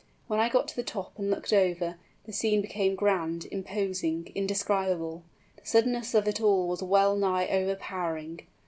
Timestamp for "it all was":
6.27-6.81